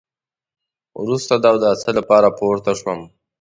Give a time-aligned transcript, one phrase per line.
[1.01, 2.99] وروسته د اوداسه لپاره پورته شوم.